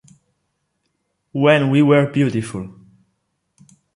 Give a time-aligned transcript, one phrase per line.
[1.31, 2.73] When We Were Beautiful